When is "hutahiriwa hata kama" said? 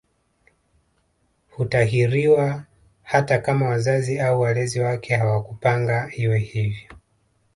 1.49-3.67